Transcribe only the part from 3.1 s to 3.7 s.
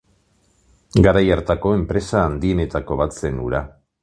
zen hura.